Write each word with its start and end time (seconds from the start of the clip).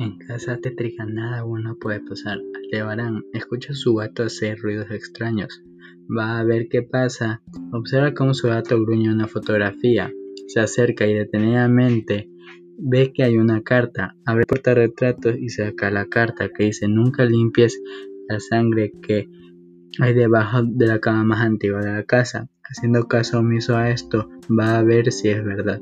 En 0.00 0.16
casa 0.16 0.56
tétrica 0.56 1.04
nada 1.04 1.42
bueno 1.42 1.76
puede 1.78 2.00
pasar. 2.00 2.38
Aldebarán 2.54 3.22
escucha 3.34 3.72
a 3.72 3.76
su 3.76 3.96
gato 3.96 4.22
hacer 4.22 4.58
ruidos 4.58 4.90
extraños. 4.90 5.62
Va 6.10 6.40
a 6.40 6.42
ver 6.42 6.68
qué 6.70 6.80
pasa. 6.80 7.42
Observa 7.70 8.14
cómo 8.14 8.32
su 8.32 8.48
gato 8.48 8.80
gruñe 8.80 9.12
una 9.12 9.28
fotografía. 9.28 10.10
Se 10.46 10.58
acerca 10.58 11.06
y 11.06 11.12
detenidamente 11.12 12.30
ve 12.78 13.12
que 13.12 13.24
hay 13.24 13.36
una 13.36 13.60
carta. 13.60 14.16
Abre 14.24 14.46
el 14.48 14.74
retratos 14.74 15.36
y 15.38 15.50
saca 15.50 15.90
la 15.90 16.06
carta 16.06 16.48
que 16.48 16.64
dice 16.64 16.88
nunca 16.88 17.26
limpies 17.26 17.78
la 18.26 18.40
sangre 18.40 18.92
que 19.02 19.28
hay 19.98 20.14
debajo 20.14 20.62
de 20.62 20.86
la 20.86 20.98
cama 20.98 21.24
más 21.24 21.42
antigua 21.42 21.80
de 21.80 21.92
la 21.92 22.04
casa. 22.04 22.48
Haciendo 22.62 23.06
caso 23.06 23.40
omiso 23.40 23.76
a 23.76 23.90
esto, 23.90 24.30
va 24.48 24.78
a 24.78 24.82
ver 24.82 25.12
si 25.12 25.28
es 25.28 25.44
verdad. 25.44 25.78